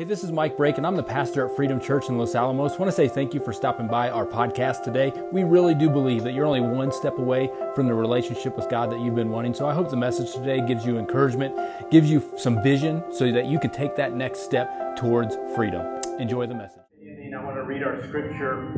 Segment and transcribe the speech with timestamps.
[0.00, 2.72] Hey, this is Mike Brake, and I'm the pastor at Freedom Church in Los Alamos.
[2.72, 5.12] I want to say thank you for stopping by our podcast today.
[5.30, 8.90] We really do believe that you're only one step away from the relationship with God
[8.92, 9.52] that you've been wanting.
[9.52, 11.54] So I hope the message today gives you encouragement,
[11.90, 15.84] gives you some vision so that you can take that next step towards freedom.
[16.18, 16.80] Enjoy the message.
[16.98, 18.72] I want to read our scripture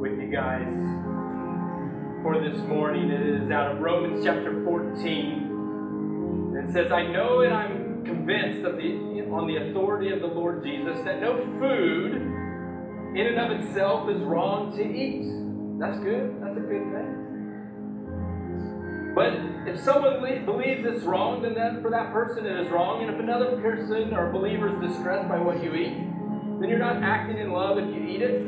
[0.00, 0.74] with you guys
[2.24, 3.10] for this morning.
[3.10, 6.56] It is out of Romans chapter 14.
[6.58, 10.64] It says, I know and I'm convinced of the on the authority of the Lord
[10.64, 12.14] Jesus that no food
[13.14, 15.28] in and of itself is wrong to eat.
[15.78, 16.40] That's good.
[16.40, 17.22] That's a good thing.
[19.14, 19.32] But
[19.68, 23.02] if someone believes it's wrong, then that, for that person it is wrong.
[23.02, 25.96] And if another person or believer is distressed by what you eat,
[26.60, 28.40] then you're not acting in love if you eat it.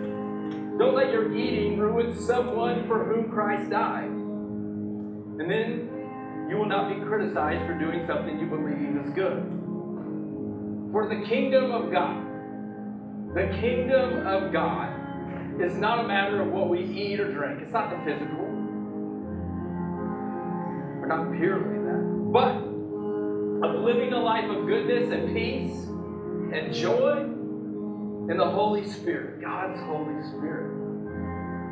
[0.78, 4.09] Don't let your eating ruin someone for whom Christ died.
[4.09, 9.67] And then you will not be criticized for doing something you believe is good.
[10.92, 12.24] For the kingdom of God,
[13.34, 14.95] the kingdom of God
[15.61, 17.61] is not a matter of what we eat or drink.
[17.62, 18.39] It's not the physical.
[20.98, 22.33] We're not purely that.
[22.33, 22.69] But
[23.69, 25.84] of living a life of goodness and peace
[26.55, 27.19] and joy
[28.31, 30.69] in the Holy Spirit, God's Holy Spirit.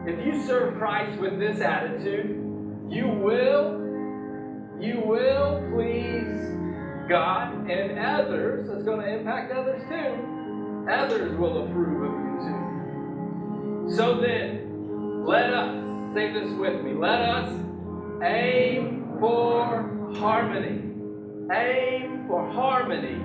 [0.06, 2.36] If you serve Christ with this attitude,
[2.90, 3.80] you will,
[4.78, 6.65] you will please
[7.08, 12.36] God and others, it's going to impact others too, others will approve of you
[13.90, 13.96] too.
[13.96, 17.52] So then, let us, say this with me, let us
[18.24, 20.82] aim for harmony.
[21.54, 23.22] Aim for harmony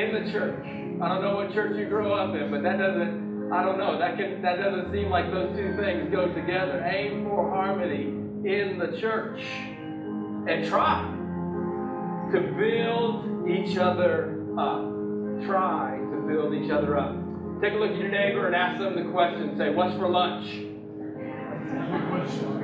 [0.00, 0.64] in the church.
[1.02, 3.98] I don't know what church you grew up in, but that doesn't, I don't know,
[3.98, 6.84] that, can, that doesn't seem like those two things go together.
[6.84, 8.04] Aim for harmony
[8.48, 9.44] in the church.
[10.46, 11.23] And try
[12.34, 14.82] to build each other up.
[15.46, 17.14] Try to build each other up.
[17.60, 19.56] Take a look at your neighbor and ask them the question.
[19.56, 20.46] Say, What's for lunch?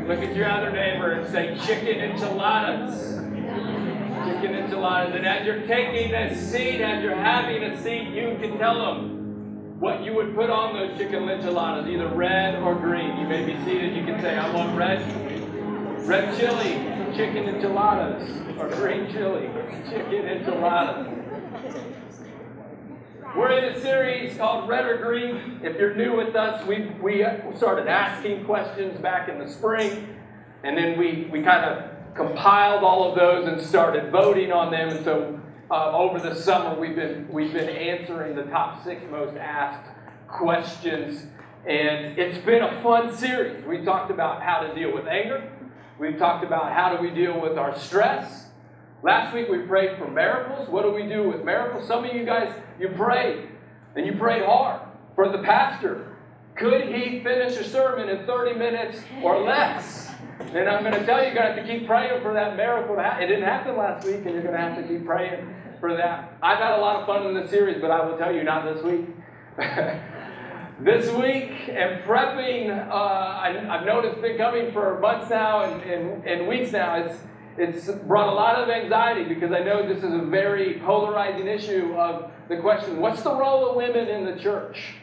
[0.08, 3.14] Look at your other neighbor and say, Chicken enchiladas.
[4.26, 5.14] Chicken enchiladas.
[5.14, 9.78] And as you're taking a seat, as you're having a seat, you can tell them
[9.78, 13.16] what you would put on those chicken enchiladas, either red or green.
[13.18, 13.94] You may be seated.
[13.94, 15.00] You can say, I want red,
[16.06, 19.48] red chili, chicken enchiladas or green chili,
[19.88, 21.16] chicken enchiladas.
[23.36, 25.60] We're in a series called Red or Green.
[25.62, 27.24] If you're new with us, we, we
[27.56, 30.16] started asking questions back in the spring,
[30.64, 34.88] and then we, we kind of compiled all of those and started voting on them.
[34.88, 35.40] And so
[35.70, 39.88] uh, over the summer, we've been, we've been answering the top six most asked
[40.26, 41.26] questions.
[41.66, 43.64] And it's been a fun series.
[43.64, 45.48] We talked about how to deal with anger.
[46.00, 48.46] We've talked about how do we deal with our stress.
[49.02, 50.66] Last week we prayed for miracles.
[50.70, 51.86] What do we do with miracles?
[51.86, 52.50] Some of you guys,
[52.80, 53.50] you prayed,
[53.94, 54.80] and you prayed hard
[55.14, 56.16] for the pastor.
[56.56, 60.10] Could he finish a sermon in 30 minutes or less?
[60.38, 62.56] And I'm going to tell you, you're going to have to keep praying for that
[62.56, 63.24] miracle to happen.
[63.24, 66.32] It didn't happen last week, and you're going to have to keep praying for that.
[66.42, 68.64] I've had a lot of fun in this series, but I will tell you, not
[68.64, 69.06] this week.
[70.82, 76.24] this week and prepping, uh, I, have noticed been coming for months now and, and,
[76.26, 76.96] and, weeks now.
[76.96, 77.18] It's,
[77.58, 81.94] it's brought a lot of anxiety because I know this is a very polarizing issue
[81.96, 84.94] of the question what's the role of women in the church?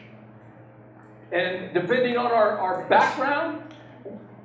[1.31, 3.61] And depending on our, our background,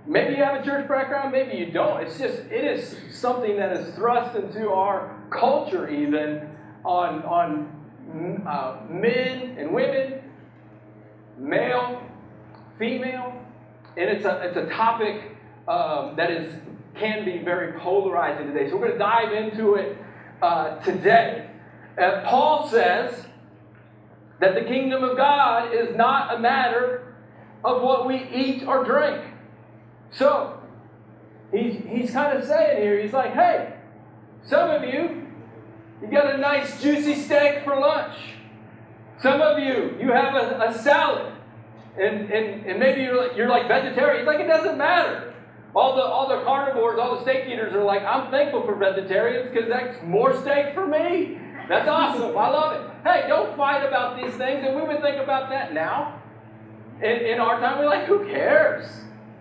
[0.06, 2.02] maybe you have a church background, maybe you don't.
[2.02, 6.50] It's just, it is something that is thrust into our culture, even
[6.84, 10.21] on, on uh, men and women
[11.42, 12.02] male,
[12.78, 13.44] female,
[13.96, 15.36] and it's a, it's a topic
[15.68, 16.52] um, that is
[16.94, 18.68] can be very polarizing today.
[18.68, 19.96] So we're going to dive into it
[20.42, 21.48] uh, today.
[21.98, 23.26] Uh, Paul says
[24.40, 27.14] that the kingdom of God is not a matter
[27.64, 29.22] of what we eat or drink.
[30.10, 30.60] So
[31.50, 33.74] he's, he's kind of saying here, he's like, hey,
[34.44, 35.26] some of you,
[36.02, 38.16] you got a nice juicy steak for lunch.
[39.20, 41.31] Some of you, you have a, a salad,
[41.98, 44.24] and, and, and maybe you're like, you're like vegetarian.
[44.24, 45.34] Like it doesn't matter.
[45.74, 49.50] All the, all the carnivores, all the steak eaters are like, I'm thankful for vegetarians
[49.50, 51.38] because that's more steak for me.
[51.68, 52.36] That's awesome.
[52.36, 52.90] I love it.
[53.04, 54.64] Hey, don't fight about these things.
[54.66, 56.20] And we would think about that now.
[57.00, 58.86] In, in our time, we're like, who cares?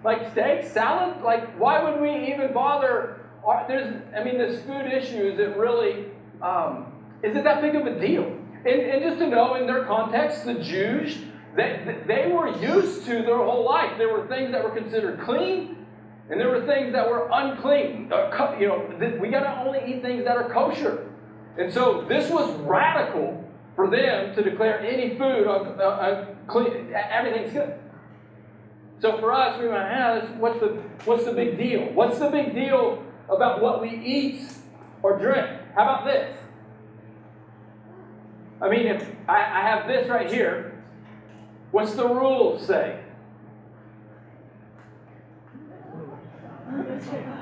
[0.04, 1.22] Like steak, salad?
[1.22, 3.22] Like, why would we even bother?
[3.68, 6.06] There's, I mean, this food issue, is it really,
[6.42, 6.94] um,
[7.24, 8.24] is it that big of a deal?
[8.66, 11.18] And, and just to know in their context, the Jews,
[11.56, 13.98] they, they were used to their whole life.
[13.98, 15.86] There were things that were considered clean,
[16.30, 18.12] and there were things that were unclean.
[18.60, 21.10] You know, we got to only eat things that are kosher.
[21.58, 23.44] And so this was radical
[23.76, 26.26] for them to declare any food on, uh, uh,
[27.10, 27.74] everything's good.
[29.02, 30.68] So for us, we went, ah, what's the
[31.06, 31.92] what's the big deal?
[31.94, 34.44] What's the big deal about what we eat
[35.02, 35.48] or drink?
[35.76, 36.38] How about this?
[38.62, 40.71] I mean, if I, I have this right here,
[41.72, 43.00] what's the rules say?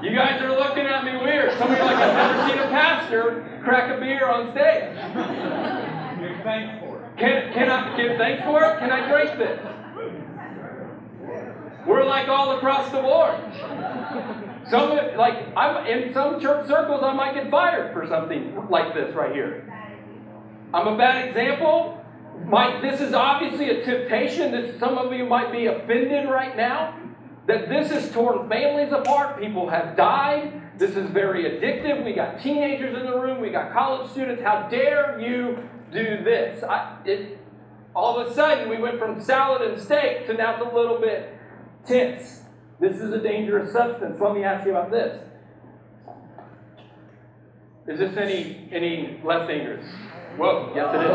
[0.01, 1.57] You guys are looking at me weird.
[1.57, 4.95] Some of you like I've never seen a pastor crack a beer on stage.
[6.19, 7.17] Give thanks for it.
[7.17, 8.79] Can, can I give thanks for it?
[8.79, 9.59] Can I drink this?
[11.85, 13.35] We're like all across the board.
[14.69, 19.13] Some like I'm in some church circles, I might get fired for something like this
[19.15, 19.65] right here.
[20.73, 21.98] I'm a bad example.
[22.45, 24.51] Might this is obviously a temptation.
[24.51, 26.95] That some of you might be offended right now.
[27.47, 29.39] That this has torn families apart.
[29.39, 30.77] People have died.
[30.77, 32.05] This is very addictive.
[32.05, 33.41] We got teenagers in the room.
[33.41, 34.41] We got college students.
[34.41, 36.63] How dare you do this?
[36.63, 37.39] I, it,
[37.95, 40.99] all of a sudden, we went from salad and steak to now it's a little
[40.99, 41.35] bit
[41.85, 42.43] tense.
[42.79, 44.17] This is a dangerous substance.
[44.21, 45.21] Let me ask you about this.
[47.87, 49.85] Is this any any less dangerous?
[50.37, 51.09] Whoa, yes it is.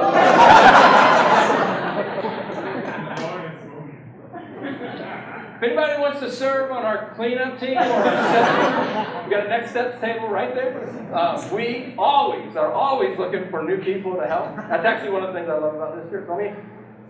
[5.56, 9.70] if anybody wants to serve on our cleanup team or our we got a next
[9.70, 10.88] steps table right there.
[11.14, 14.56] Uh, we always are always looking for new people to help.
[14.56, 16.28] That's actually one of the things I love about this church.
[16.28, 16.56] I mean,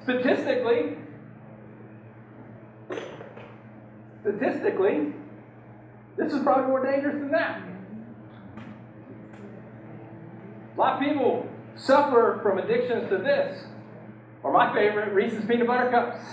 [0.03, 0.97] statistically,
[4.21, 5.13] statistically,
[6.17, 7.63] this is probably more dangerous than that.
[10.77, 13.65] A lot of people suffer from addictions to this,
[14.43, 16.25] or my favorite, Reese's peanut butter cups.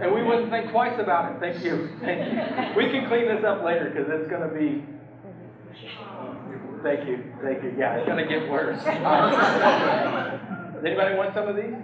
[0.00, 1.38] And we wouldn't think twice about it.
[1.38, 1.88] Thank you.
[2.00, 2.40] Thank you.
[2.76, 4.82] We can clean this up later because it's going to be.
[6.82, 7.22] Thank you.
[7.42, 7.74] Thank you.
[7.78, 8.82] Yeah, it's going to get worse.
[10.74, 11.74] Does anybody want some of these?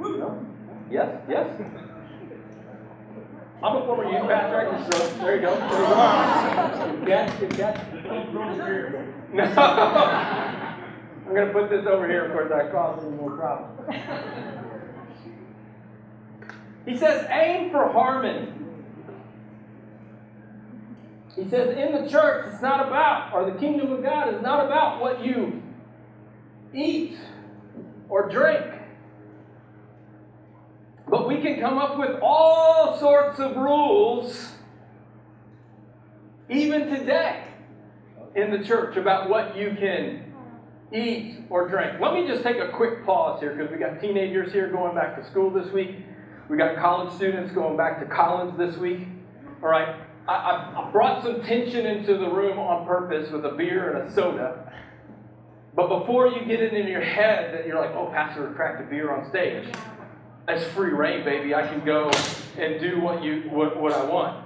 [0.00, 0.46] No?
[0.90, 1.20] Yes?
[1.28, 1.46] Yes?
[3.62, 4.56] I'm a former youth pastor.
[4.56, 5.06] I can throw.
[5.22, 5.54] There you go.
[5.54, 5.86] There you
[6.56, 6.60] go.
[6.96, 7.40] Good catch.
[7.40, 7.78] Good catch.
[9.34, 9.44] No.
[11.30, 12.24] I'm going to put this over here.
[12.24, 13.78] Of course, I caused any more problems.
[16.84, 18.52] He says, aim for harmony.
[21.36, 24.66] He says, in the church, it's not about, or the kingdom of God is not
[24.66, 25.62] about what you
[26.74, 27.16] eat
[28.08, 28.66] or drink.
[31.06, 34.50] But we can come up with all sorts of rules,
[36.48, 37.44] even today,
[38.34, 40.29] in the church about what you can
[40.92, 42.00] eat or drink.
[42.00, 45.16] Let me just take a quick pause here because we got teenagers here going back
[45.16, 45.96] to school this week.
[46.48, 49.06] We got college students going back to college this week.
[49.62, 49.94] All right,
[50.26, 54.08] I, I, I brought some tension into the room on purpose with a beer and
[54.08, 54.72] a soda.
[55.74, 58.84] But before you get it in your head that you're like, oh, Pastor cracked a
[58.84, 59.68] beer on stage,
[60.46, 61.54] that's free rein, baby.
[61.54, 62.10] I can go
[62.58, 64.44] and do what you what, what I want.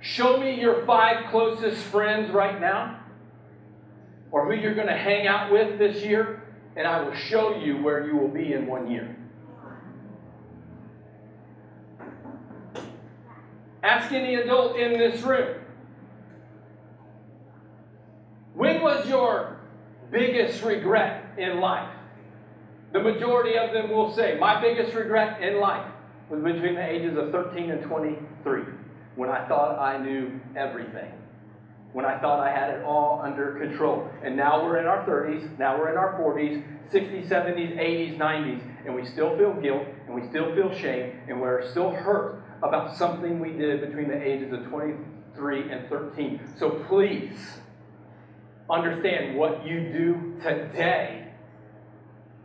[0.00, 3.00] Show me your five closest friends right now,
[4.30, 6.42] or who you're going to hang out with this year,
[6.76, 9.16] and I will show you where you will be in one year.
[13.82, 15.60] Ask any adult in this room.
[18.54, 19.60] When was your
[20.10, 21.88] biggest regret in life?
[22.92, 25.86] The majority of them will say, My biggest regret in life
[26.28, 28.62] was between the ages of 13 and 23,
[29.16, 31.12] when I thought I knew everything,
[31.92, 34.08] when I thought I had it all under control.
[34.22, 38.62] And now we're in our 30s, now we're in our 40s, 60s, 70s, 80s, 90s,
[38.86, 42.96] and we still feel guilt, and we still feel shame, and we're still hurt about
[42.96, 46.40] something we did between the ages of 23 and 13.
[46.58, 47.58] So please
[48.70, 51.28] understand what you do today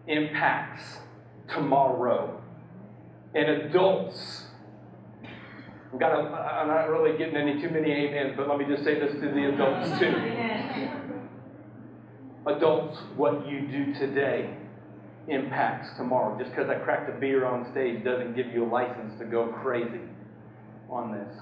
[0.08, 1.00] impacts
[1.50, 2.42] tomorrow.
[3.34, 4.46] And adults,
[6.00, 9.14] To, I'm not really getting any too many amens, but let me just say this
[9.14, 10.14] to the adults too.
[12.48, 14.58] Adults, what you do today
[15.28, 16.38] impacts tomorrow.
[16.38, 19.48] Just because I cracked a beer on stage doesn't give you a license to go
[19.48, 20.02] crazy
[20.90, 21.36] on this.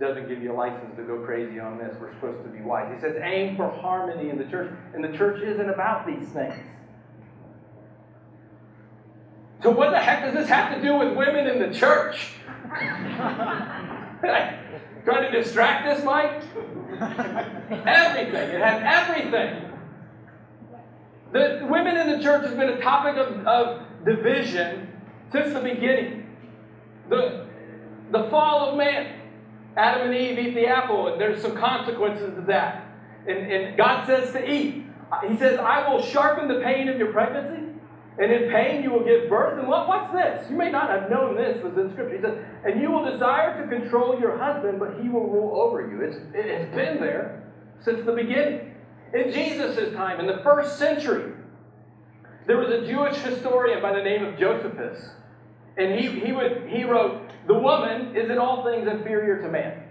[0.00, 1.94] Doesn't give you a license to go crazy on this.
[2.00, 2.92] We're supposed to be wise.
[2.94, 4.72] He says, aim for harmony in the church.
[4.94, 6.54] And the church isn't about these things.
[9.62, 12.30] So, what the heck does this have to do with women in the church?
[15.04, 16.42] Trying to distract this Mike?
[17.86, 18.50] everything.
[18.50, 19.64] It has everything.
[21.32, 24.88] The women in the church has been a topic of, of division
[25.30, 26.26] since the beginning.
[27.08, 27.46] The,
[28.10, 29.14] the fall of man.
[29.76, 32.84] Adam and Eve eat the apple, and there's some consequences to that.
[33.28, 34.84] And, and God says to eat.
[35.28, 37.67] He says, I will sharpen the pain of your pregnancy.
[38.18, 39.58] And in pain you will give birth.
[39.58, 40.50] And what, what's this?
[40.50, 42.16] You may not have known this was in Scripture.
[42.16, 45.88] He says, and you will desire to control your husband, but he will rule over
[45.88, 46.00] you.
[46.02, 47.44] It's, it's been there
[47.84, 48.74] since the beginning.
[49.14, 51.32] In Jesus' time, in the first century,
[52.46, 55.10] there was a Jewish historian by the name of Josephus.
[55.76, 59.84] And he, he, would, he wrote, The woman is in all things inferior to man.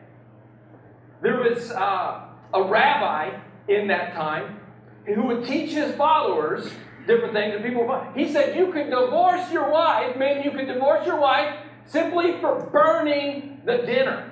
[1.22, 4.60] There was uh, a rabbi in that time
[5.06, 6.70] who would teach his followers
[7.08, 8.16] different things and people want.
[8.16, 12.70] he said you could divorce your wife meaning you could divorce your wife simply for
[12.72, 14.30] burning the dinner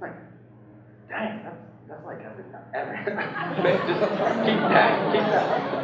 [0.00, 0.14] like
[1.08, 1.56] dang that's,
[1.88, 2.44] that's like every,
[2.74, 2.96] every
[3.86, 4.00] just
[4.44, 5.78] keep that keep that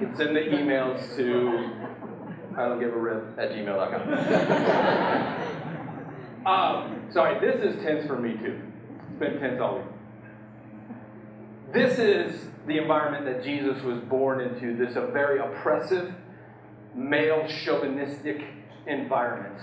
[0.00, 1.70] you can send the emails to
[2.56, 4.02] I don't give a rip at gmail.com.
[6.46, 8.62] um, sorry, this is tense for me too.
[9.10, 9.95] It's been tense all week.
[11.76, 16.10] This is the environment that Jesus was born into, this a very oppressive,
[16.94, 18.42] male chauvinistic
[18.86, 19.60] environment.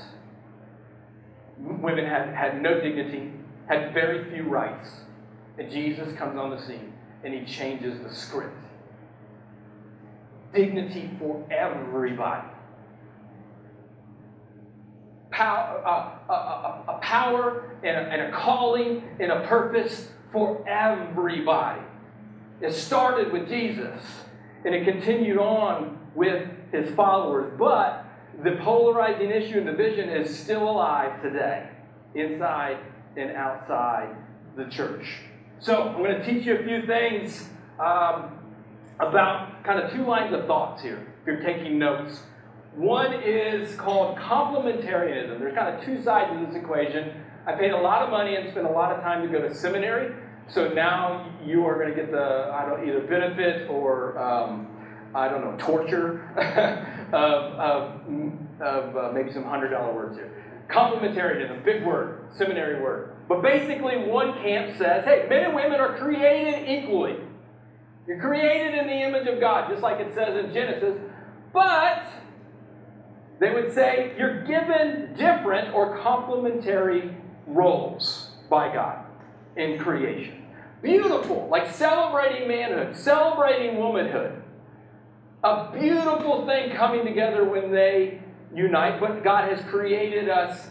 [1.58, 3.32] Women had, had no dignity,
[3.68, 4.92] had very few rights.
[5.58, 6.94] And Jesus comes on the scene
[7.24, 8.64] and he changes the script.
[10.54, 12.48] Dignity for everybody.
[15.32, 20.64] Power, uh, a, a, a, power and a, and a calling and a purpose for
[20.70, 21.82] everybody.
[22.64, 24.02] It started with Jesus
[24.64, 28.06] and it continued on with his followers, but
[28.42, 31.70] the polarizing issue and division is still alive today,
[32.16, 32.78] inside
[33.18, 34.16] and outside
[34.56, 35.06] the church.
[35.60, 38.40] So, I'm going to teach you a few things um,
[39.00, 42.22] about kind of two lines of thoughts here, if you're taking notes.
[42.76, 45.38] One is called complementarianism.
[45.38, 47.24] There's kind of two sides of this equation.
[47.46, 49.54] I paid a lot of money and spent a lot of time to go to
[49.54, 50.16] seminary
[50.50, 54.68] so now you are going to get the I don't either benefit or um,
[55.16, 56.24] I don't know torture
[57.14, 60.44] of, of, of uh, maybe some hundred dollar words here.
[60.70, 63.16] Complementarianism, big word, seminary word.
[63.28, 67.18] But basically, one camp says, hey, men and women are created equally.
[68.08, 71.00] You're created in the image of God, just like it says in Genesis.
[71.54, 72.06] But
[73.40, 79.06] they would say you're given different or complementary roles by God
[79.56, 80.46] in creation.
[80.82, 84.42] Beautiful, like celebrating manhood, celebrating womanhood.
[85.44, 88.22] A beautiful thing coming together when they
[88.54, 90.68] unite, but God has created us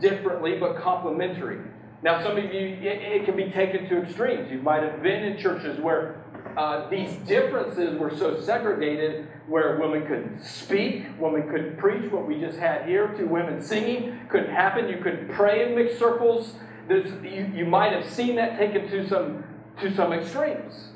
[0.00, 1.60] differently but complementary.
[2.02, 4.50] Now, some of you, it, it can be taken to extremes.
[4.50, 6.24] You might have been in churches where
[6.56, 12.38] uh, these differences were so segregated where women couldn't speak, women couldn't preach, what we
[12.38, 14.88] just had here, two women singing, couldn't happen.
[14.88, 16.54] You couldn't pray in mixed circles.
[16.88, 19.44] You, you might have seen that taken to some,
[19.80, 20.88] to some extremes.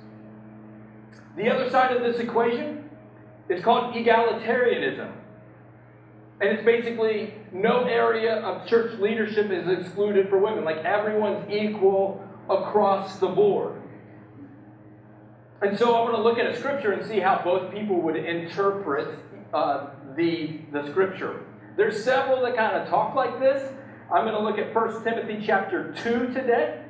[1.37, 2.91] The other side of this equation
[3.49, 5.13] is called egalitarianism.
[6.41, 10.65] And it's basically no area of church leadership is excluded for women.
[10.65, 13.81] Like everyone's equal across the board.
[15.63, 18.17] And so I want to look at a scripture and see how both people would
[18.17, 19.17] interpret
[19.55, 21.45] uh, the, the scripture.
[21.77, 23.73] There's several that kind of talk like this.
[24.13, 26.83] I'm going to look at 1 Timothy chapter 2 today,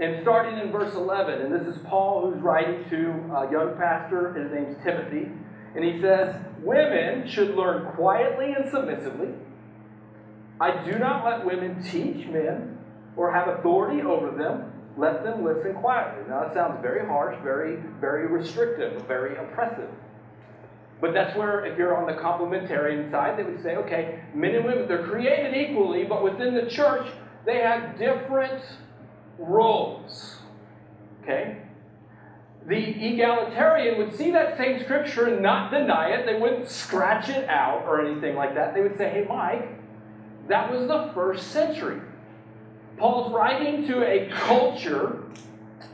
[0.00, 1.40] and starting in verse 11.
[1.40, 4.34] And this is Paul who's writing to a young pastor.
[4.34, 5.30] His name's Timothy.
[5.76, 6.34] And he says,
[6.64, 9.28] Women should learn quietly and submissively.
[10.60, 12.76] I do not let women teach men
[13.16, 14.72] or have authority over them.
[14.96, 16.24] Let them listen quietly.
[16.28, 19.90] Now, that sounds very harsh, very, very restrictive, very oppressive.
[21.02, 24.64] But that's where, if you're on the complementarian side, they would say, okay, men and
[24.64, 27.08] women, they're created equally, but within the church,
[27.44, 28.62] they have different
[29.36, 30.36] roles.
[31.20, 31.58] Okay?
[32.68, 36.24] The egalitarian would see that same scripture and not deny it.
[36.24, 38.72] They wouldn't scratch it out or anything like that.
[38.72, 39.70] They would say, hey, Mike,
[40.46, 42.00] that was the first century.
[42.96, 45.24] Paul's writing to a culture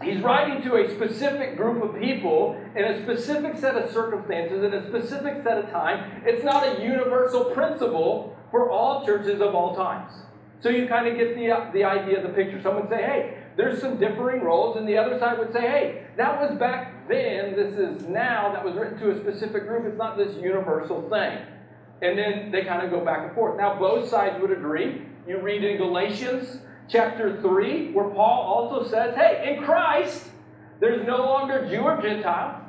[0.02, 4.73] He's writing to a specific group of people in a specific set of circumstances in
[4.75, 6.23] a specific set of time.
[6.25, 10.12] It's not a universal principle for all churches of all times.
[10.61, 12.61] So you kind of get the, the idea, the picture.
[12.62, 16.07] Someone would say, hey, there's some differing roles, and the other side would say, hey,
[16.16, 19.99] that was back then, this is now, that was written to a specific group, it's
[19.99, 21.38] not this universal thing.
[22.02, 23.57] And then they kind of go back and forth.
[23.57, 25.02] Now, both sides would agree.
[25.26, 30.30] You read in Galatians, chapter 3, where Paul also says, hey, in Christ,
[30.80, 32.62] there's no longer Jew or Gentile,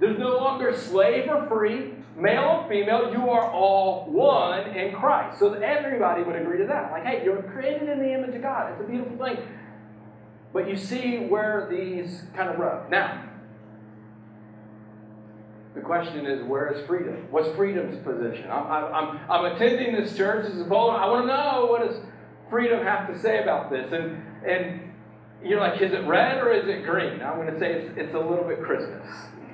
[0.00, 5.38] there's no longer slave or free, male or female, you are all one in Christ.
[5.38, 6.90] So everybody would agree to that.
[6.90, 8.72] Like, hey, you're created in the image of God.
[8.72, 9.38] It's a beautiful thing.
[10.52, 12.90] But you see where these kind of rub.
[12.90, 13.22] Now,
[15.76, 17.26] The question is, where is freedom?
[17.30, 18.50] What's freedom's position?
[18.50, 20.46] I'm, I'm, I'm attending this church.
[20.46, 21.04] This is Poland.
[21.04, 22.00] I want to know what does
[22.50, 23.92] freedom have to say about this?
[23.92, 24.92] And, and
[25.44, 27.22] you're like, is it red or is it green?
[27.22, 29.06] I'm going to say it's, it's a little bit Christmas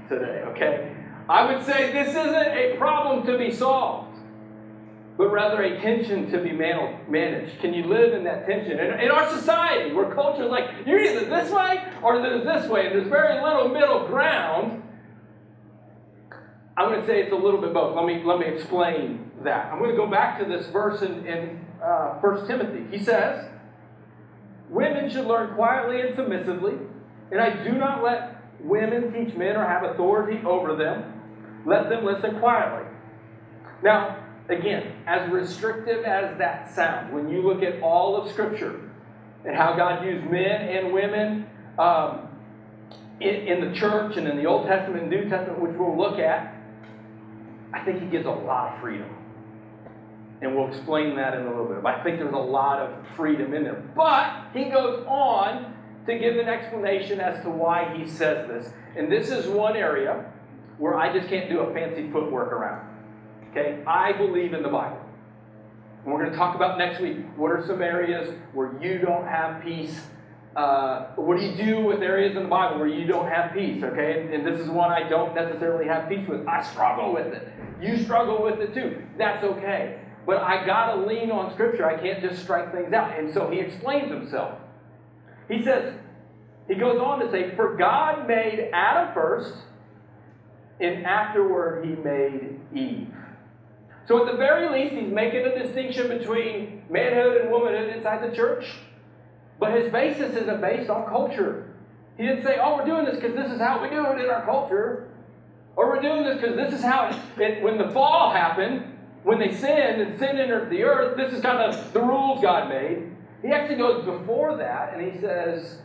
[0.08, 0.96] today, okay?
[1.28, 4.18] I would say this isn't a problem to be solved,
[5.16, 7.60] but rather a tension to be man- managed.
[7.60, 8.78] Can you live in that tension?
[8.78, 12.70] In, in our society, where culture is like, you're either this way or there's this
[12.70, 14.82] way, and there's very little middle ground,
[16.76, 17.94] I'm going to say it's a little bit both.
[17.94, 19.70] Let me, let me explain that.
[19.72, 22.96] I'm going to go back to this verse in, in uh, 1 Timothy.
[22.96, 23.48] He says,
[24.68, 26.74] Women should learn quietly and submissively,
[27.30, 31.20] and I do not let women teach men or have authority over them.
[31.66, 32.88] Let them listen quietly.
[33.82, 38.80] Now, again, as restrictive as that sounds, when you look at all of Scripture
[39.44, 41.46] and how God used men and women
[41.78, 42.28] um,
[43.20, 46.18] in, in the church and in the Old Testament and New Testament, which we'll look
[46.18, 46.54] at,
[47.72, 49.08] I think he gives a lot of freedom.
[50.42, 51.82] And we'll explain that in a little bit.
[51.82, 53.82] But I think there's a lot of freedom in there.
[53.94, 55.74] But he goes on
[56.06, 58.72] to give an explanation as to why he says this.
[58.96, 60.32] And this is one area
[60.78, 62.88] where I just can't do a fancy footwork around.
[63.50, 63.84] Okay?
[63.86, 65.00] I believe in the Bible.
[66.04, 69.26] And we're going to talk about next week what are some areas where you don't
[69.26, 70.00] have peace
[70.56, 73.82] uh, what do you do with areas in the Bible where you don't have peace?
[73.82, 76.46] Okay, and, and, this is one I don't necessarily have peace with.
[76.46, 77.48] I struggle with it.
[77.80, 79.02] You struggle with it too.
[79.16, 79.98] That's okay.
[80.26, 81.84] But I got to lean on Scripture.
[81.84, 83.18] I can't just strike things out.
[83.18, 84.58] And so he explains himself.
[85.48, 85.94] He says,
[86.68, 89.54] he goes on to say, For God made Adam first,
[90.80, 93.12] and afterward he made Eve.
[94.06, 98.34] So at the very least, he's making a distinction between manhood and womanhood inside the
[98.34, 98.66] church.
[99.60, 101.68] But his basis isn't based on culture.
[102.16, 104.28] He didn't say, oh, we're doing this because this is how we do it in
[104.28, 105.08] our culture.
[105.76, 108.91] Or we're doing this because this is how it, it, when the fall happened,
[109.24, 112.68] when they sinned and sin entered the earth, this is kind of the rules God
[112.68, 113.14] made.
[113.42, 115.78] He actually goes before that and he says,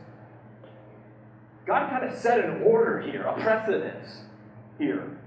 [1.65, 4.21] God kind of set an order here, a precedence
[4.79, 5.17] here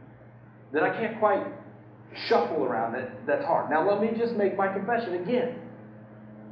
[0.73, 1.47] that I can't quite
[2.27, 3.71] shuffle around that, that's hard.
[3.71, 5.61] Now, let me just make my confession again.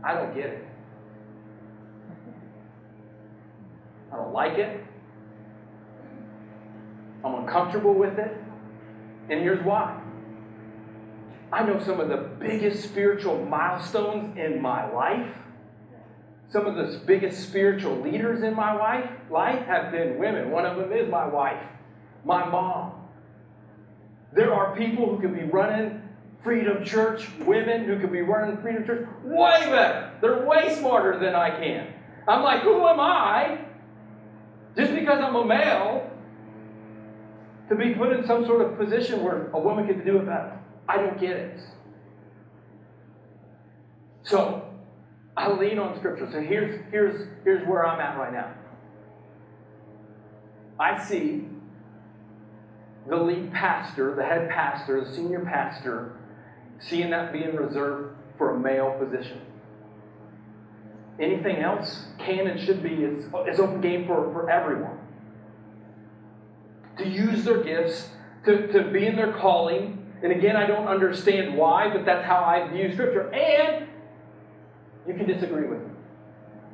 [0.04, 0.64] I don't get it.
[4.12, 4.85] I don't like it.
[7.24, 8.37] I'm uncomfortable with it.
[9.28, 9.97] And here's why.
[11.52, 15.34] I know some of the biggest spiritual milestones in my life.
[16.50, 20.50] Some of the biggest spiritual leaders in my life, life have been women.
[20.50, 21.62] One of them is my wife,
[22.24, 22.92] my mom.
[24.32, 26.02] There are people who could be running
[26.42, 30.12] Freedom Church, women who could be running Freedom Church way better.
[30.20, 31.92] They're way smarter than I can.
[32.26, 33.58] I'm like, who am I
[34.78, 36.08] just because I'm a male,
[37.68, 40.58] to be put in some sort of position where a woman could do it better.
[40.88, 41.61] I don't get it.
[44.22, 44.68] So,
[45.37, 46.29] I lean on Scripture.
[46.33, 48.55] So here's, here's, here's where I'm at right now.
[50.81, 51.44] I see
[53.09, 56.16] the lead pastor, the head pastor, the senior pastor,
[56.79, 59.40] seeing that being reserved for a male position.
[61.20, 64.98] Anything else can and should be is, is open game for, for everyone.
[66.98, 68.11] To use their gifts,
[68.44, 70.08] to, to be in their calling.
[70.22, 73.33] And again, I don't understand why, but that's how I view Scripture.
[73.33, 73.88] And
[75.07, 75.90] you can disagree with me.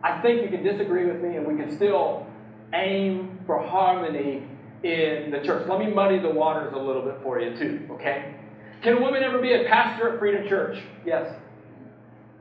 [0.02, 2.26] I think you can disagree with me, and we can still
[2.74, 4.46] aim for harmony
[4.82, 5.66] in the church.
[5.68, 8.34] Let me muddy the waters a little bit for you, too, okay?
[8.82, 10.78] Can a woman ever be a pastor at Freedom Church?
[11.06, 11.34] Yes.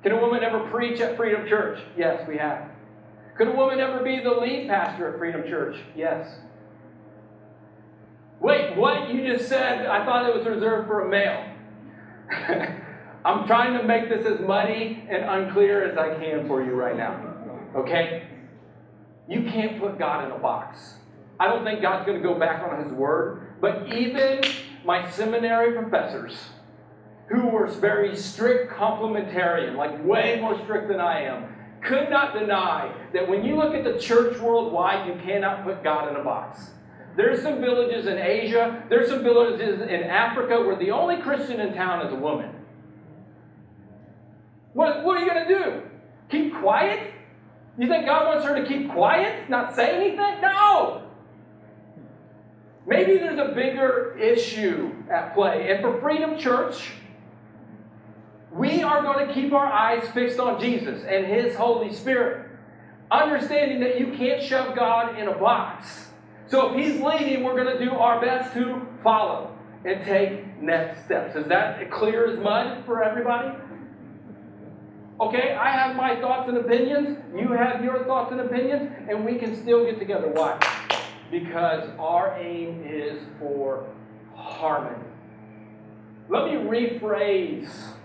[0.03, 1.79] Can a woman ever preach at Freedom Church?
[1.97, 2.69] Yes, we have.
[3.37, 5.77] Could a woman ever be the lead pastor at Freedom Church?
[5.95, 6.29] Yes.
[8.43, 9.09] Wait, what?
[9.09, 11.49] You just said, I thought it was reserved for a male.
[13.25, 16.97] I'm trying to make this as muddy and unclear as I can for you right
[16.97, 17.35] now.
[17.73, 18.27] Okay?
[19.29, 20.95] You can't put God in a box.
[21.39, 24.41] I don't think God's going to go back on his word, but even
[24.83, 26.37] my seminary professors,
[27.29, 31.45] who were very strict complementarian, like way more strict than I am,
[31.81, 36.09] could not deny that when you look at the church worldwide, you cannot put God
[36.09, 36.71] in a box.
[37.15, 41.73] There's some villages in Asia, there's some villages in Africa where the only Christian in
[41.73, 42.49] town is a woman.
[44.73, 45.81] What, what are you going to do?
[46.29, 47.13] Keep quiet?
[47.77, 50.41] You think God wants her to keep quiet, not say anything?
[50.41, 51.03] No!
[52.85, 55.71] Maybe there's a bigger issue at play.
[55.71, 56.91] And for Freedom Church,
[58.51, 62.49] we are going to keep our eyes fixed on Jesus and His Holy Spirit,
[63.09, 66.09] understanding that you can't shove God in a box.
[66.53, 71.03] So if He's leading, we're going to do our best to follow and take next
[71.03, 71.35] steps.
[71.35, 73.57] Is that clear as mud for everybody?
[75.19, 77.17] Okay, I have my thoughts and opinions.
[77.35, 80.27] You have your thoughts and opinions, and we can still get together.
[80.27, 80.59] Why?
[81.31, 83.87] Because our aim is for
[84.35, 85.07] harmony.
[86.29, 87.95] Let me rephrase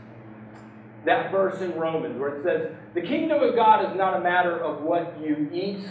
[1.04, 4.58] that verse in Romans where it says, The kingdom of God is not a matter
[4.58, 5.86] of what you eat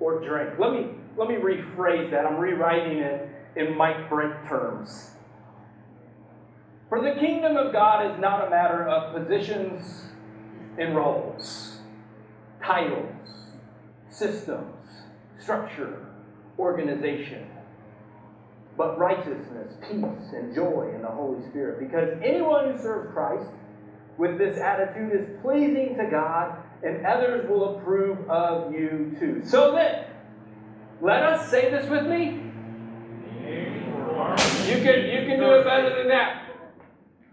[0.00, 0.58] or drink.
[0.58, 2.26] Let me, let me rephrase that.
[2.26, 5.10] I'm rewriting it in Mike Brent terms.
[6.88, 10.04] For the kingdom of God is not a matter of positions
[10.78, 11.78] and roles,
[12.62, 13.14] titles,
[14.08, 14.74] systems,
[15.38, 16.06] structure,
[16.58, 17.46] organization,
[18.76, 21.80] but righteousness, peace, and joy in the Holy Spirit.
[21.80, 23.50] Because anyone who serves Christ
[24.18, 29.42] with this attitude is pleasing to God, and others will approve of you too.
[29.44, 30.06] So then,
[31.00, 32.40] let us say this with me.
[34.66, 36.44] You can, you can do it better than that.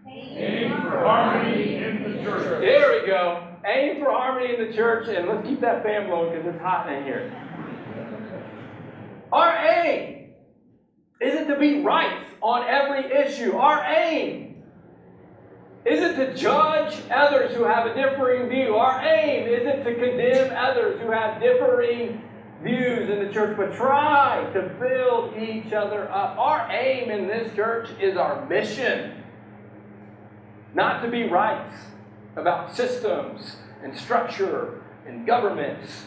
[0.06, 2.60] Aim for harmony in the church.
[2.60, 3.56] There we go.
[3.66, 6.90] Aim for harmony in the church, and let's keep that fan blowing because it's hot
[6.92, 7.32] in here.
[9.32, 10.30] Our aim
[11.20, 13.56] isn't to be right on every issue.
[13.56, 14.62] Our aim
[15.84, 18.76] isn't to judge others who have a differing view.
[18.76, 22.22] Our aim isn't to condemn others who have differing
[22.62, 26.36] views in the church, but try to build each other up.
[26.38, 29.22] Our aim in this church is our mission.
[30.74, 31.70] Not to be right
[32.36, 36.04] about systems and structure and governments.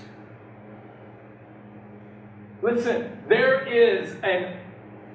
[2.62, 4.58] Listen, there is an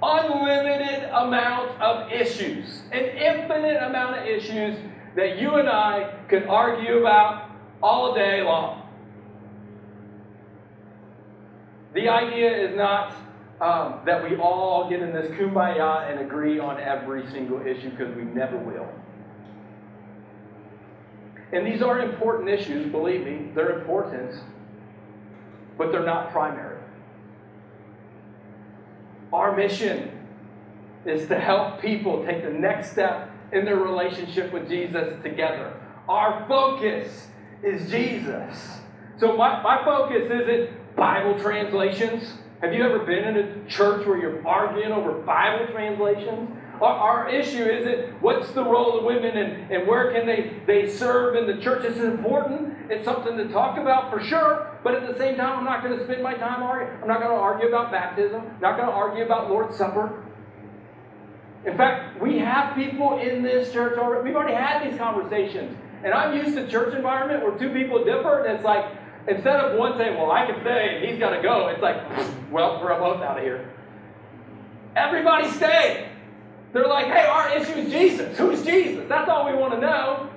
[0.03, 4.77] unlimited amount of issues, an infinite amount of issues
[5.15, 7.51] that you and I could argue about
[7.83, 8.86] all day long.
[11.97, 13.17] The idea is not
[13.59, 18.15] um, that we all get in this kumbaya and agree on every single issue because
[18.15, 18.87] we never will.
[21.55, 24.39] And these are important issues, believe me, they're important,
[25.79, 26.79] but they're not primary.
[29.33, 30.11] Our mission
[31.07, 35.73] is to help people take the next step in their relationship with Jesus together.
[36.11, 37.29] Our focus
[37.63, 38.81] is Jesus.
[39.19, 42.33] So, my, my focus isn't Bible translations.
[42.63, 46.51] Have you ever been in a church where you're arguing over Bible translations?
[46.81, 50.91] Our, our issue isn't what's the role of women and, and where can they, they
[50.91, 51.85] serve in the church.
[51.85, 52.75] It's important.
[52.91, 54.79] It's something to talk about for sure.
[54.83, 57.03] But at the same time, I'm not going to spend my time arguing.
[57.03, 58.41] I'm not going to argue about baptism.
[58.41, 60.23] I'm not going to argue about Lord's Supper.
[61.67, 64.25] In fact, we have people in this church already.
[64.25, 65.77] We've already had these conversations.
[66.05, 68.85] And I'm used to church environment where two people differ, and it's like,
[69.29, 71.97] instead of one saying, well, I can stay, and he's got to go, it's like,
[72.51, 73.73] well, we're both out of here.
[74.95, 76.09] Everybody stay.
[76.73, 78.37] They're like, hey, our issue is Jesus.
[78.39, 79.07] Who's Jesus?
[79.09, 80.31] That's all we want to know.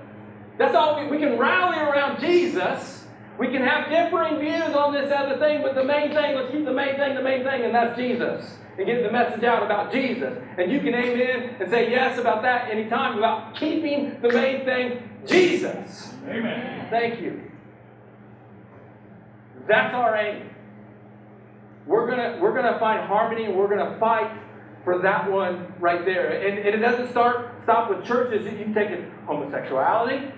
[0.57, 3.05] That's all we, we can rally around Jesus.
[3.37, 6.65] We can have differing views on this other thing, but the main thing, let's keep
[6.65, 8.57] the main thing the main thing, and that's Jesus.
[8.77, 10.37] And get the message out about Jesus.
[10.57, 15.09] And you can amen and say yes about that anytime about keeping the main thing
[15.25, 16.13] Jesus.
[16.25, 16.87] Amen.
[16.89, 17.48] Thank you.
[19.69, 20.49] That's our aim.
[21.85, 24.35] We're gonna we're gonna find harmony and we're gonna fight
[24.83, 26.41] for that one right there.
[26.41, 28.45] And, and it doesn't start stop with churches.
[28.45, 30.33] You can take it homosexuality.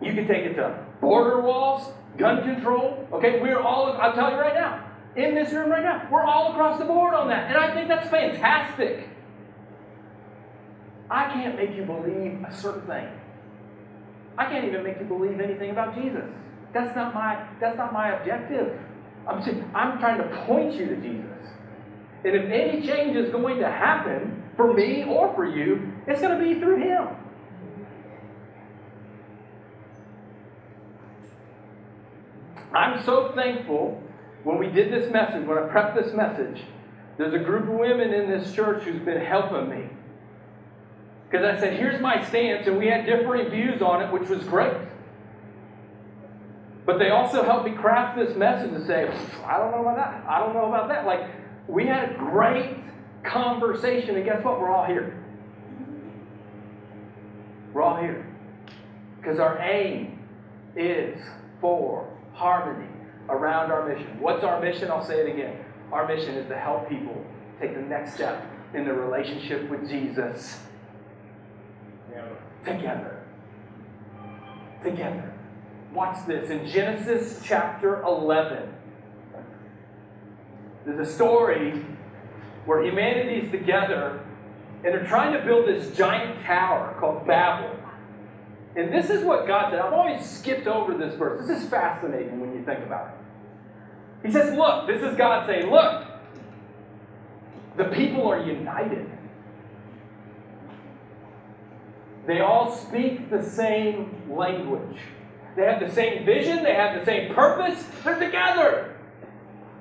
[0.00, 3.08] You can take it to border walls, gun control.
[3.12, 3.92] Okay, we're all.
[4.00, 7.14] I'll tell you right now, in this room right now, we're all across the board
[7.14, 9.08] on that, and I think that's fantastic.
[11.10, 13.08] I can't make you believe a certain thing.
[14.38, 16.30] I can't even make you believe anything about Jesus.
[16.76, 17.42] That's not my.
[17.58, 18.78] That's not my objective.
[19.26, 21.48] I'm saying, I'm trying to point you to Jesus.
[22.22, 26.38] And if any change is going to happen for me or for you, it's going
[26.38, 27.08] to be through Him.
[32.74, 34.02] I'm so thankful
[34.44, 36.62] when we did this message, when I prepped this message,
[37.16, 39.88] there's a group of women in this church who's been helping me.
[41.30, 44.44] Because I said, here's my stance, and we had differing views on it, which was
[44.44, 44.76] great.
[46.86, 49.10] But they also helped me craft this message and say,
[49.44, 50.24] I don't know about that.
[50.28, 51.04] I don't know about that.
[51.04, 51.28] Like,
[51.66, 52.76] we had a great
[53.24, 54.60] conversation, and guess what?
[54.60, 55.20] We're all here.
[57.72, 58.24] We're all here.
[59.16, 60.20] Because our aim
[60.76, 61.18] is
[61.60, 62.88] for harmony
[63.28, 64.20] around our mission.
[64.20, 64.88] What's our mission?
[64.88, 65.64] I'll say it again.
[65.90, 67.24] Our mission is to help people
[67.60, 70.60] take the next step in their relationship with Jesus
[72.64, 73.24] together.
[74.82, 75.35] Together.
[75.96, 76.50] Watch this.
[76.50, 78.68] In Genesis chapter 11,
[80.84, 81.86] There's a story
[82.66, 84.20] where humanity's together
[84.84, 87.74] and they're trying to build this giant tower called Babel.
[88.76, 89.80] And this is what God said.
[89.80, 91.46] I've always skipped over this verse.
[91.46, 94.26] This is fascinating when you think about it.
[94.26, 96.04] He says, Look, this is God saying, Look,
[97.78, 99.10] the people are united.
[102.26, 104.98] They all speak the same language.
[105.56, 108.94] They have the same vision, they have the same purpose, they're together.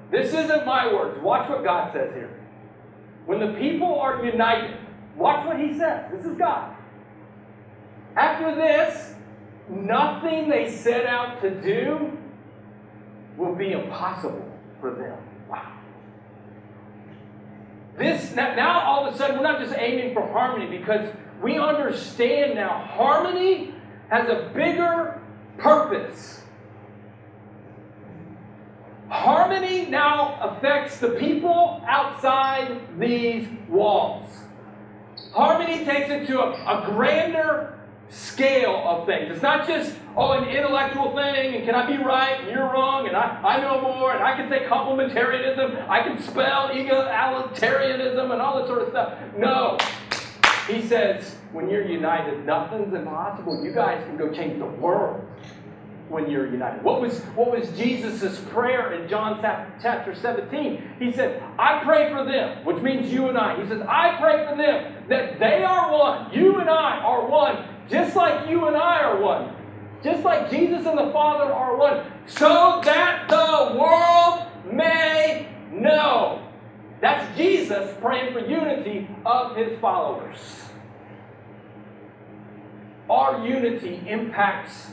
[0.10, 1.22] This isn't my words.
[1.22, 2.40] Watch what God says here.
[3.26, 4.78] When the people are united,
[5.18, 6.10] watch what he says.
[6.12, 6.76] This is God.
[8.16, 9.16] After this,
[9.68, 12.18] nothing they set out to do
[13.36, 15.18] will be impossible for them.
[15.50, 15.74] Wow.
[17.98, 21.10] This now, now all of a sudden we're not just aiming for harmony because
[21.42, 23.74] we understand now harmony
[24.10, 25.22] has a bigger
[25.58, 26.42] purpose.
[29.10, 34.30] Harmony now affects the people outside these walls.
[35.32, 39.32] Harmony takes it to a, a grander scale of things.
[39.32, 43.08] It's not just, oh, an intellectual thing, and can I be right, and you're wrong,
[43.08, 48.42] and I, I know more, and I can say complementarianism, I can spell egalitarianism, and
[48.42, 49.18] all that sort of stuff.
[49.38, 49.78] No.
[50.68, 53.64] He says, when you're united, nothing's impossible.
[53.64, 55.26] You guys can go change the world
[56.10, 56.84] when you're united.
[56.84, 59.42] What was, what was Jesus' prayer in John
[59.82, 60.96] chapter 17?
[61.00, 63.60] He said, I pray for them, which means you and I.
[63.60, 66.32] He says, I pray for them that they are one.
[66.34, 69.56] You and I are one, just like you and I are one.
[70.04, 72.06] Just like Jesus and the Father are one.
[72.28, 76.48] So that the world may know.
[77.02, 80.66] That's Jesus praying for unity of his followers.
[83.10, 84.92] Our unity impacts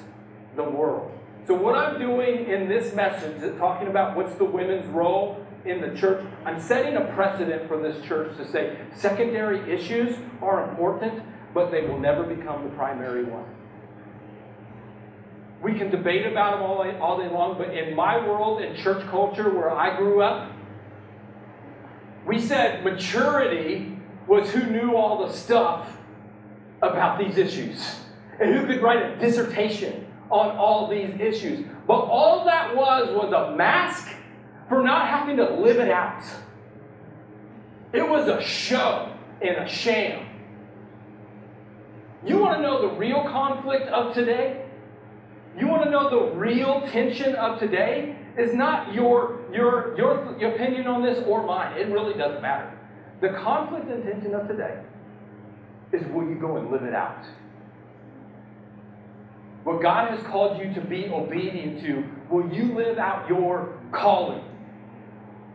[0.54, 1.10] the world.
[1.46, 5.98] So, what I'm doing in this message, talking about what's the women's role in the
[5.98, 11.22] church, I'm setting a precedent for this church to say secondary issues are important,
[11.54, 13.44] but they will never become the primary one.
[15.62, 18.76] We can debate about them all day, all day long, but in my world, in
[18.76, 20.52] church culture where I grew up,
[22.26, 23.96] we said maturity
[24.28, 25.96] was who knew all the stuff
[26.80, 28.01] about these issues
[28.40, 31.66] and who could write a dissertation on all these issues.
[31.86, 34.08] But all that was was a mask
[34.68, 36.24] for not having to live it out.
[37.92, 40.26] It was a show and a sham.
[42.24, 44.64] You want to know the real conflict of today?
[45.58, 48.16] You want to know the real tension of today?
[48.38, 51.76] Is not your, your, your, your opinion on this or mine.
[51.76, 52.72] It really doesn't matter.
[53.20, 54.80] The conflict and tension of today
[55.92, 57.26] is will you go and live it out?
[59.64, 64.42] What God has called you to be obedient to, will you live out your calling?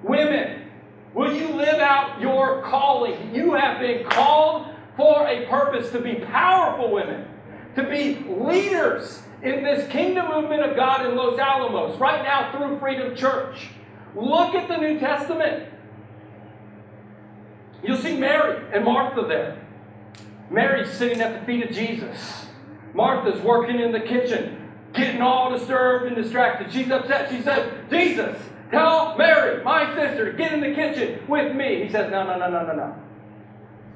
[0.03, 0.69] Women,
[1.13, 3.35] will you live out your calling?
[3.35, 7.27] You have been called for a purpose to be powerful women,
[7.75, 12.79] to be leaders in this kingdom movement of God in Los Alamos, right now through
[12.79, 13.69] Freedom Church.
[14.15, 15.71] Look at the New Testament.
[17.83, 19.61] You'll see Mary and Martha there.
[20.49, 22.46] Mary sitting at the feet of Jesus.
[22.97, 26.73] Martha's working in the kitchen, getting all disturbed and distracted.
[26.73, 27.29] She's upset.
[27.29, 28.35] She says, Jesus,
[28.71, 31.83] tell Mary, my sister, get in the kitchen with me.
[31.83, 32.95] He says, No, no, no, no, no, no.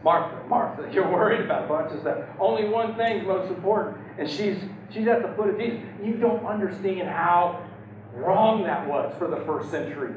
[0.03, 2.19] Martha, Martha, you're worried about a bunch of stuff.
[2.39, 4.59] Only one thing's most important, and she's
[4.91, 5.79] she's at the foot of Jesus.
[6.03, 7.65] You don't understand how
[8.13, 10.13] wrong that was for the first century.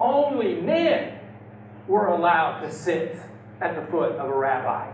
[0.00, 1.18] Only men
[1.88, 3.16] were allowed to sit
[3.60, 4.92] at the foot of a rabbi.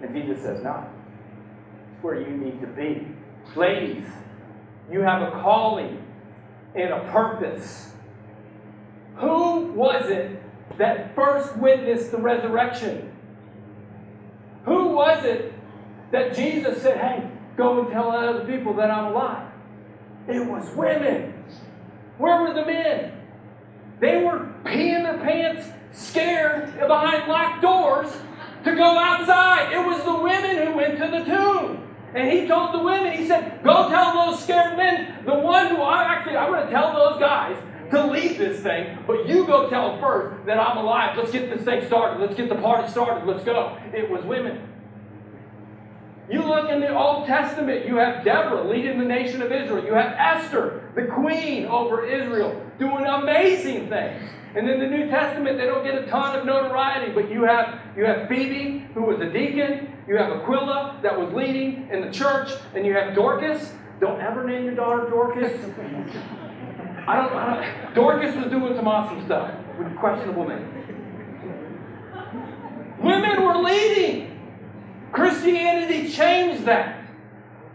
[0.00, 0.86] And Jesus says, No
[2.02, 3.06] where you need to be.
[3.56, 4.06] Ladies,
[4.90, 6.02] you have a calling
[6.74, 7.92] and a purpose.
[9.16, 10.42] Who was it
[10.78, 13.12] that first witnessed the resurrection?
[14.64, 15.52] Who was it
[16.12, 19.50] that Jesus said, hey, go and tell other people that I'm alive?
[20.28, 21.44] It was women.
[22.18, 23.12] Where were the men?
[24.00, 28.10] They were peeing their pants, scared behind locked doors
[28.64, 29.72] to go outside.
[29.72, 31.89] It was the women who went to the tomb.
[32.14, 35.76] And he told the women, he said, Go tell those scared men, the one who
[35.82, 37.56] I actually, I'm going to tell those guys
[37.90, 41.16] to leave this thing, but you go tell them first that I'm alive.
[41.16, 42.20] Let's get this thing started.
[42.20, 43.26] Let's get the party started.
[43.26, 43.76] Let's go.
[43.92, 44.69] It was women.
[46.30, 49.84] You look in the Old Testament, you have Deborah leading the nation of Israel.
[49.84, 54.30] You have Esther, the queen over Israel, doing amazing things.
[54.54, 57.80] And in the New Testament, they don't get a ton of notoriety, but you have,
[57.96, 59.92] you have Phoebe, who was a deacon.
[60.06, 62.50] You have Aquila, that was leading in the church.
[62.74, 63.72] And you have Dorcas.
[64.00, 65.60] Don't ever name your daughter Dorcas.
[67.06, 69.52] I don't, I don't Dorcas was doing some awesome stuff.
[69.78, 70.68] with questionable names.
[73.02, 74.29] Women were leading.
[75.12, 77.04] Christianity changed that.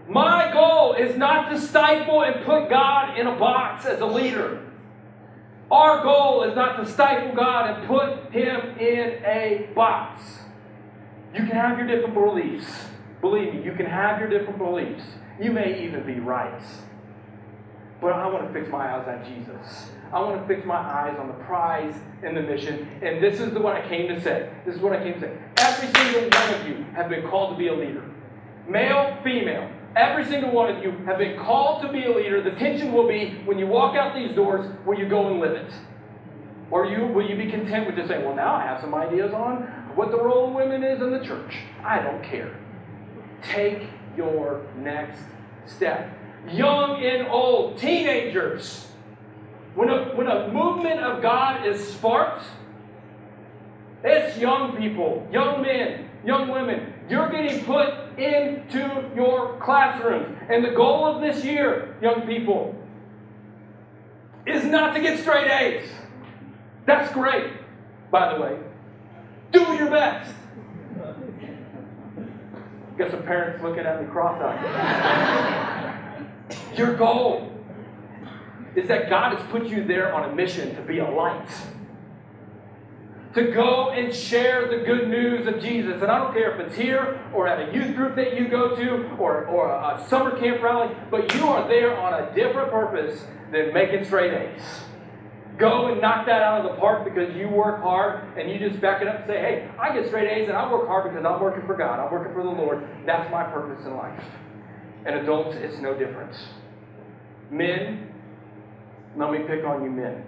[0.07, 4.61] My goal is not to stifle and put God in a box as a leader.
[5.71, 10.21] Our goal is not to stifle God and put Him in a box.
[11.33, 12.67] You can have your different beliefs.
[13.19, 15.03] Believe me, you can have your different beliefs.
[15.41, 16.61] You may even be right.
[18.05, 19.89] But I want to fix my eyes on Jesus.
[20.13, 22.87] I want to fix my eyes on the prize and the mission.
[23.01, 24.47] And this is the what I came to say.
[24.63, 25.35] This is what I came to say.
[25.57, 28.03] Every single one of you have been called to be a leader.
[28.69, 29.71] Male, female.
[29.95, 32.43] Every single one of you have been called to be a leader.
[32.43, 35.53] The tension will be when you walk out these doors, will you go and live
[35.53, 35.73] it?
[36.69, 39.33] Or you, will you be content with just saying, well, now I have some ideas
[39.33, 39.63] on
[39.95, 41.55] what the role of women is in the church?
[41.83, 42.55] I don't care.
[43.41, 45.21] Take your next
[45.65, 46.15] step.
[46.51, 48.87] Young and old, teenagers.
[49.75, 52.45] When a, when a movement of God is sparked,
[54.03, 56.93] it's young people, young men, young women.
[57.09, 60.37] You're getting put into your classrooms.
[60.49, 62.75] And the goal of this year, young people,
[64.45, 65.89] is not to get straight A's.
[66.85, 67.51] That's great,
[68.11, 68.59] by the way.
[69.51, 70.31] Do your best.
[72.97, 75.63] Got some parents looking at me cross-eyed.
[76.75, 77.51] your goal
[78.75, 81.49] is that God has put you there on a mission to be a light
[83.35, 86.01] to go and share the good news of Jesus.
[86.01, 88.73] And I don't care if it's here or at a youth group that you go
[88.75, 93.25] to or, or a, summer camp rally, but you are there on a different purpose
[93.51, 94.61] than making straight A's.
[95.57, 98.79] Go and knock that out of the park because you work hard and you just
[98.79, 101.25] back it up and say, hey, I get straight A's and I work hard because
[101.25, 101.99] I'm working for God.
[101.99, 102.87] I'm working for the Lord.
[103.05, 104.23] That's my purpose in life.
[105.05, 106.37] And adults, it's no difference.
[107.51, 108.11] Men,
[109.15, 110.23] let me pick on you men.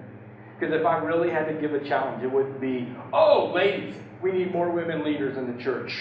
[0.58, 4.32] Because if I really had to give a challenge, it would be, oh, ladies, we
[4.32, 5.94] need more women leaders in the church.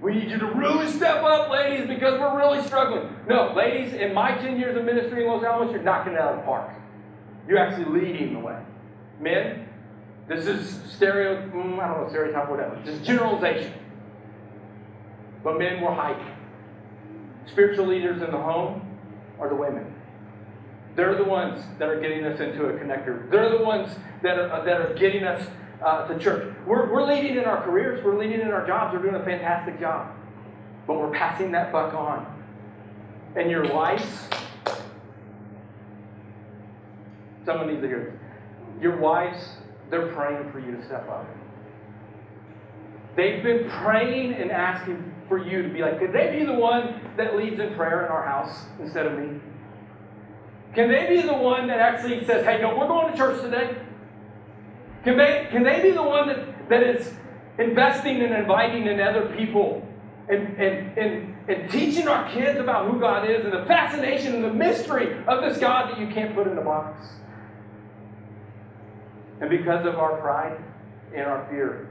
[0.00, 3.08] We need you to really step up, ladies, because we're really struggling.
[3.28, 6.34] No, ladies, in my 10 years of ministry in Los Alamos, you're knocking it out
[6.34, 6.70] of the park.
[7.48, 8.60] You're actually leading the way.
[9.20, 9.68] Men,
[10.28, 13.72] this is stereo, mm, I don't know, stereotype, whatever, just generalization.
[15.44, 16.26] But men, we're hiding.
[17.50, 18.98] Spiritual leaders in the home
[19.38, 19.94] are the women.
[20.94, 23.30] They're the ones that are getting us into a connector.
[23.30, 25.48] They're the ones that are, that are getting us
[25.84, 26.54] uh, to church.
[26.66, 29.80] We're, we're leading in our careers, we're leading in our jobs, we're doing a fantastic
[29.80, 30.14] job.
[30.86, 32.26] But we're passing that buck on.
[33.36, 34.04] And your wives,
[37.46, 38.82] someone needs to hear this.
[38.82, 39.42] Your wives,
[39.90, 41.26] they're praying for you to step up.
[43.16, 47.00] They've been praying and asking for you to be like, could they be the one
[47.16, 49.40] that leads in prayer in our house instead of me?
[50.74, 53.76] Can they be the one that actually says, hey, no, we're going to church today?
[55.04, 57.12] Can they, can they be the one that, that is
[57.58, 59.86] investing and inviting in other people
[60.28, 64.44] and, and, and, and teaching our kids about who God is and the fascination and
[64.44, 67.06] the mystery of this God that you can't put in a box?
[69.40, 70.62] And because of our pride
[71.14, 71.88] and our fear,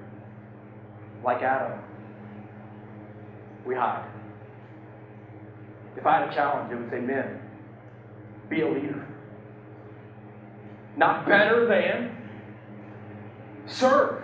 [1.24, 1.80] like Adam,
[3.66, 4.08] we hide.
[5.98, 7.40] If I had a challenge, it would say, men,
[8.50, 9.08] be a leader.
[10.98, 12.18] Not better than.
[13.68, 14.24] Serve.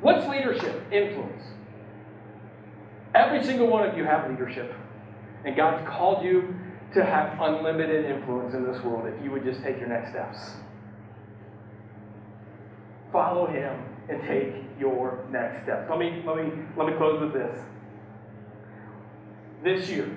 [0.00, 0.82] What's leadership?
[0.92, 1.42] Influence.
[3.14, 4.74] Every single one of you have leadership.
[5.44, 6.54] And God's called you
[6.94, 10.52] to have unlimited influence in this world if you would just take your next steps.
[13.12, 15.86] Follow Him and take your next steps.
[15.88, 17.58] Let me, let me, let me close with this.
[19.64, 20.14] This year,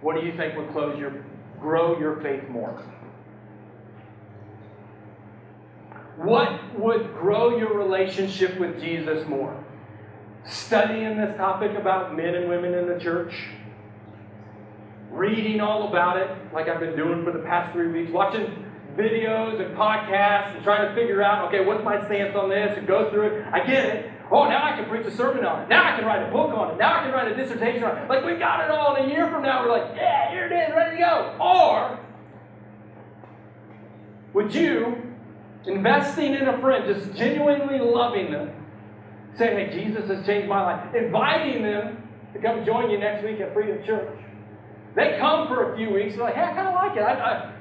[0.00, 1.24] what do you think would close your
[1.60, 2.82] grow your faith more?
[6.16, 9.64] What would grow your relationship with Jesus more?
[10.44, 13.32] Studying this topic about men and women in the church?
[15.12, 18.64] Reading all about it, like I've been doing for the past three weeks, watching
[18.96, 22.88] videos and podcasts and trying to figure out, okay, what's my stance on this and
[22.88, 23.46] go through it.
[23.52, 24.10] I get it.
[24.30, 25.68] Oh, now I can preach a sermon on it.
[25.68, 26.78] Now I can write a book on it.
[26.78, 28.08] Now I can write a dissertation on it.
[28.08, 28.96] Like we got it all.
[28.96, 31.36] And a year from now, we're like, yeah, here it is, ready to go.
[31.40, 31.98] Or
[34.34, 35.02] would you,
[35.66, 38.52] investing in a friend, just genuinely loving them,
[39.38, 43.40] saying, hey, Jesus has changed my life, inviting them to come join you next week
[43.40, 44.18] at Freedom Church.
[44.94, 47.02] They come for a few weeks, they're like, hey, I kind of like it.
[47.02, 47.54] I, I,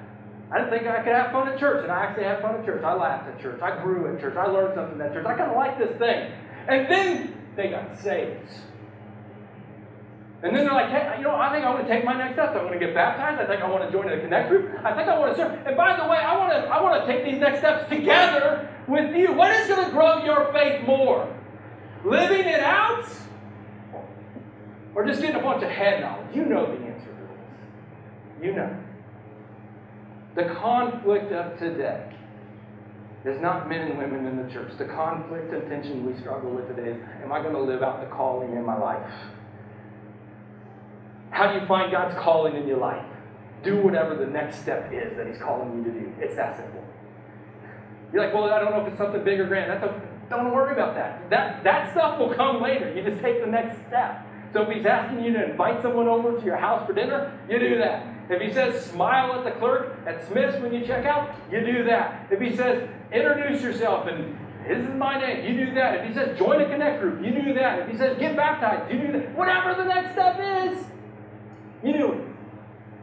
[0.51, 2.65] I didn't think I could have fun at church, and I actually had fun at
[2.65, 2.83] church.
[2.83, 3.61] I laughed at church.
[3.61, 4.35] I grew at church.
[4.35, 5.25] I learned something at church.
[5.25, 6.31] I kind of like this thing.
[6.67, 8.49] And then they got saved.
[10.43, 12.35] And then they're like, hey, you know, I think I want to take my next
[12.35, 12.51] steps.
[12.53, 13.41] I want to get baptized.
[13.41, 14.69] I think I want to join a connect group.
[14.85, 15.65] I think I want to serve.
[15.65, 18.69] And by the way, I want to I want to take these next steps together
[18.87, 19.33] with you?
[19.33, 21.33] What is going to grow your faith more?
[22.05, 23.05] Living it out?
[24.95, 26.35] Or just getting a bunch of head knowledge?
[26.35, 27.27] You know the answer to
[28.39, 28.45] this.
[28.45, 28.77] You know.
[30.35, 32.06] The conflict of today
[33.27, 34.71] is not men and women in the church.
[34.77, 38.01] The conflict and tension we struggle with today is am I going to live out
[38.01, 39.11] the calling in my life?
[41.31, 43.05] How do you find God's calling in your life?
[43.63, 46.13] Do whatever the next step is that He's calling you to do.
[46.19, 46.83] It's that simple.
[48.13, 49.69] You're like, well, I don't know if it's something big or grand.
[49.69, 49.93] That's
[50.29, 51.29] don't worry about that.
[51.29, 52.93] That that stuff will come later.
[52.93, 54.25] You just take the next step.
[54.53, 57.59] So if He's asking you to invite someone over to your house for dinner, you
[57.59, 58.05] do that.
[58.29, 61.83] If He says smile at the clerk at Smith's when you check out, you do
[61.85, 62.27] that.
[62.31, 64.37] If He says introduce yourself and
[64.67, 65.99] this is my name, you do that.
[65.99, 67.79] If He says join a connect group, you do that.
[67.79, 69.35] If He says get baptized, you do that.
[69.35, 70.83] Whatever the next step is,
[71.83, 72.27] you do it.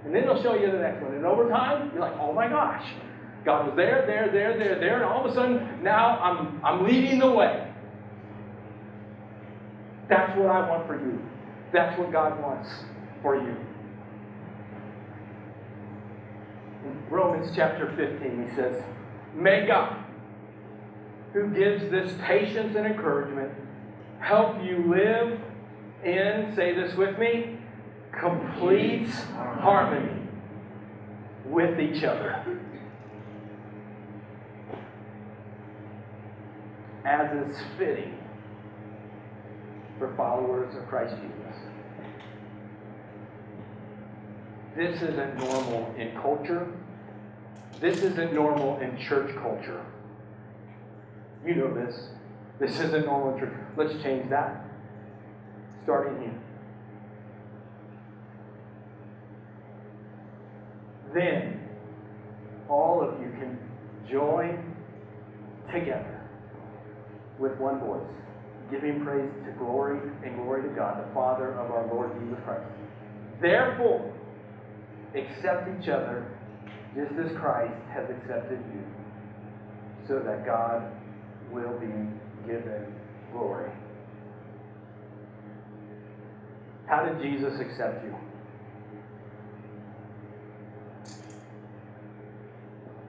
[0.05, 1.15] And then he'll show you the next one.
[1.15, 2.85] And over time, you're like, oh my gosh.
[3.45, 6.87] God was there, there, there, there, there, and all of a sudden, now I'm, I'm
[6.87, 7.71] leading the way.
[10.09, 11.23] That's what I want for you.
[11.73, 12.71] That's what God wants
[13.23, 13.57] for you.
[16.85, 18.83] In Romans chapter 15, he says,
[19.35, 19.97] May God,
[21.33, 23.53] who gives this patience and encouragement,
[24.21, 25.41] help you live
[26.05, 27.59] in, say this with me,
[28.19, 30.23] complete harmony
[31.45, 32.61] with each other.
[37.05, 38.17] As is fitting
[39.99, 41.45] for followers of Christ Jesus.
[44.77, 46.67] This isn't normal in culture.
[47.81, 49.85] This isn't normal in church culture.
[51.45, 52.09] You know this.
[52.59, 53.55] This isn't normal in church.
[53.77, 54.65] Let's change that.
[55.85, 56.41] Starting here.
[61.15, 61.61] then
[62.69, 63.59] all of you can
[64.11, 64.75] join
[65.73, 66.21] together
[67.39, 68.03] with one voice,
[68.71, 72.65] giving praise to glory and glory to God, the Father of our Lord Jesus Christ.
[73.41, 74.13] Therefore,
[75.15, 76.27] accept each other
[76.95, 78.85] just as Christ has accepted you,
[80.07, 80.93] so that God
[81.51, 81.87] will be
[82.47, 82.95] given
[83.33, 83.71] glory.
[86.87, 88.15] How did Jesus accept you?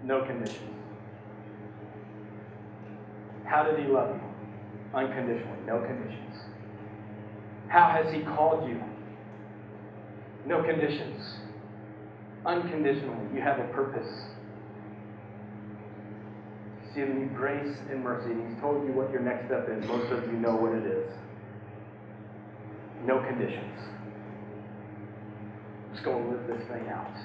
[0.04, 0.60] No conditions.
[3.46, 4.22] How did he love you?
[4.94, 6.36] Unconditionally, no conditions.
[7.68, 8.82] How has he called you?
[10.46, 11.22] No conditions.
[12.46, 14.08] Unconditionally, you have a purpose.
[16.84, 19.86] He's given you grace and mercy, he's told you what your next step is.
[19.88, 21.12] Most of you know what it is.
[23.04, 23.80] No conditions.
[25.92, 27.16] Let's go and live this thing out.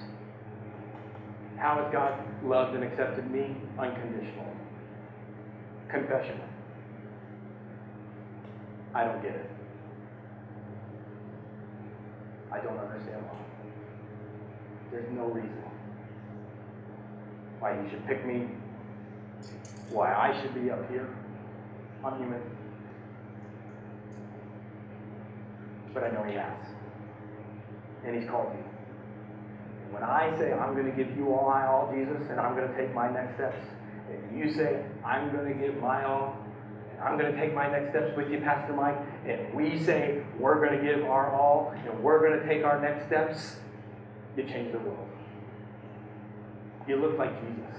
[1.59, 3.55] How has God loved and accepted me?
[3.79, 4.57] Unconditionally.
[5.91, 6.41] Confession.
[8.95, 9.51] I don't get it.
[12.53, 13.50] I don't understand why.
[14.91, 15.63] There's no reason
[17.61, 18.49] why He should pick me,
[19.91, 21.09] why I should be up here.
[22.05, 22.41] I'm human.
[25.93, 26.57] But I know He has.
[28.05, 28.63] And He's called me.
[29.91, 32.69] When I say I'm going to give you all my all, Jesus, and I'm going
[32.69, 33.59] to take my next steps,
[34.09, 36.37] and you say I'm going to give my all,
[36.93, 40.23] and I'm going to take my next steps with you, Pastor Mike, and we say
[40.39, 43.57] we're going to give our all, and we're going to take our next steps,
[44.37, 45.09] you change the world.
[46.87, 47.77] You look like Jesus.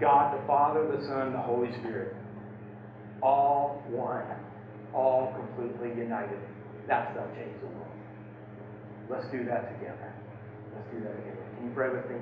[0.00, 2.16] God the Father, the Son, the Holy Spirit.
[3.22, 4.24] All one.
[4.94, 6.38] All completely united.
[6.88, 7.86] That stuff change the world.
[9.08, 10.12] Let's do that together.
[10.74, 11.46] Let's do that together.
[11.56, 12.16] Can you pray with me?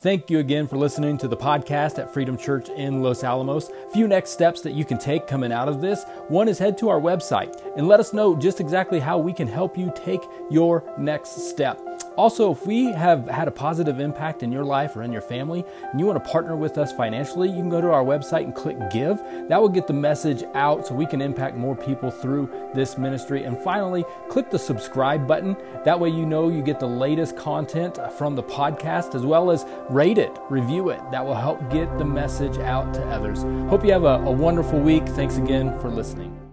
[0.00, 3.68] Thank you again for listening to the podcast at Freedom Church in Los Alamos.
[3.68, 6.04] A few next steps that you can take coming out of this.
[6.28, 9.48] One is head to our website and let us know just exactly how we can
[9.48, 11.87] help you take your next step.
[12.16, 15.64] Also, if we have had a positive impact in your life or in your family
[15.90, 18.54] and you want to partner with us financially, you can go to our website and
[18.54, 19.18] click give.
[19.48, 23.44] That will get the message out so we can impact more people through this ministry.
[23.44, 25.56] And finally, click the subscribe button.
[25.84, 29.64] That way, you know you get the latest content from the podcast as well as
[29.88, 31.00] rate it, review it.
[31.12, 33.42] That will help get the message out to others.
[33.70, 35.06] Hope you have a, a wonderful week.
[35.06, 36.47] Thanks again for listening.